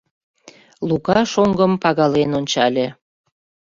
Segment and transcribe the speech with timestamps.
[0.87, 2.87] Лука шоҥгым пагален ончале.